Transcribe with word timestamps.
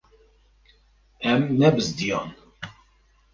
Em 1.31 1.41
nebizdiyan. 1.59 2.27